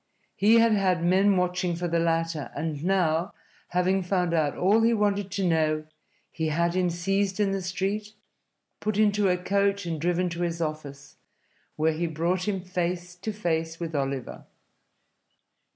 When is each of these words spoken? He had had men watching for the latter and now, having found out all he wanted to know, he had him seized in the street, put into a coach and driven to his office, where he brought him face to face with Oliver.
He 0.35 0.55
had 0.55 0.71
had 0.71 1.03
men 1.03 1.37
watching 1.37 1.75
for 1.75 1.87
the 1.87 1.99
latter 1.99 2.49
and 2.55 2.83
now, 2.83 3.35
having 3.67 4.01
found 4.01 4.33
out 4.33 4.57
all 4.57 4.81
he 4.81 4.95
wanted 4.95 5.29
to 5.33 5.47
know, 5.47 5.85
he 6.31 6.47
had 6.47 6.73
him 6.73 6.89
seized 6.89 7.39
in 7.39 7.51
the 7.51 7.61
street, 7.61 8.13
put 8.79 8.97
into 8.97 9.29
a 9.29 9.37
coach 9.37 9.85
and 9.85 10.01
driven 10.01 10.27
to 10.31 10.41
his 10.41 10.59
office, 10.59 11.17
where 11.75 11.93
he 11.93 12.07
brought 12.07 12.47
him 12.47 12.61
face 12.63 13.13
to 13.17 13.31
face 13.31 13.79
with 13.79 13.93
Oliver. 13.95 14.45